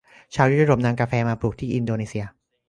[0.35, 2.25] ชาวยุโรปนำกาแฟมาปลูกที่อินโดนีเชีย